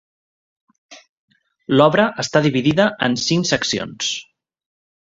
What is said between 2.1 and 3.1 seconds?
està dividida